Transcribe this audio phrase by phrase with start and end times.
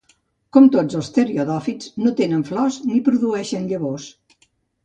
[0.55, 4.09] Com tots els pteridòfits, no tenen flors ni produeixen llavors.